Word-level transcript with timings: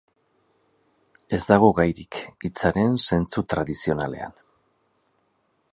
Ez 1.37 1.39
dago 1.51 1.69
gairik, 1.81 2.19
hitzaren 2.47 2.97
zentzu 3.09 3.45
tradizionalean. 3.55 4.35